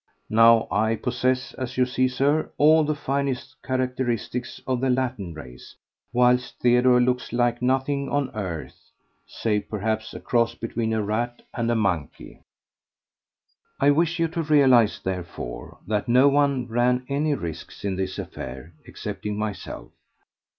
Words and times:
Now 0.31 0.67
I 0.71 0.95
possess—as 0.95 1.77
you 1.77 1.85
see, 1.85 2.07
Sir—all 2.07 2.83
the 2.83 2.95
finest 2.95 3.61
characteristics 3.61 4.59
of 4.65 4.81
the 4.81 4.89
Latin 4.89 5.35
race, 5.35 5.75
whilst 6.11 6.57
Theodore 6.59 6.99
looks 6.99 7.31
like 7.31 7.61
nothing 7.61 8.09
on 8.09 8.31
earth, 8.33 8.89
save 9.27 9.69
perhaps 9.69 10.15
a 10.15 10.19
cross 10.19 10.55
between 10.55 10.91
a 10.91 11.03
rat 11.03 11.43
and 11.53 11.69
a 11.69 11.75
monkey. 11.75 12.41
I 13.79 13.91
wish 13.91 14.17
you 14.17 14.27
to 14.29 14.41
realize, 14.41 14.99
therefore, 14.99 15.77
that 15.85 16.07
no 16.07 16.27
one 16.27 16.67
ran 16.67 17.05
any 17.07 17.35
risks 17.35 17.85
in 17.85 17.95
this 17.95 18.17
affair 18.17 18.73
excepting 18.87 19.37
myself. 19.37 19.91